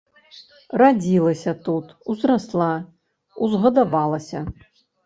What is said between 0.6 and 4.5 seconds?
Радзілася тут, узрасла, узгадавалася.